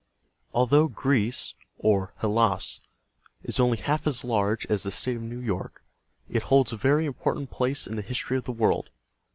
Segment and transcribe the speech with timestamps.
[0.51, 2.79] Although Greece (or Hel´las)
[3.43, 5.83] is only half as large as the State of New York,
[6.27, 8.89] it holds a very important place in the history of the world.